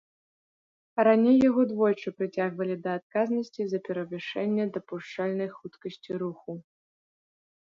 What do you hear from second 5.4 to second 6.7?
хуткасці руху.